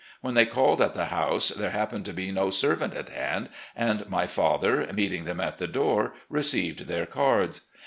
When 0.21 0.33
they 0.33 0.47
called 0.47 0.81
at 0.81 0.95
the 0.95 1.05
house 1.13 1.49
there 1.49 1.69
happened 1.69 2.05
to 2.05 2.11
be 2.11 2.31
no 2.31 2.49
servant 2.49 2.95
at 2.95 3.09
hand, 3.09 3.49
and 3.75 4.09
my 4.09 4.25
father, 4.25 4.89
meeting 4.91 5.25
them 5.25 5.39
at 5.39 5.59
the 5.59 5.67
door, 5.67 6.15
received 6.27 6.87
their 6.87 7.05
cards. 7.05 7.61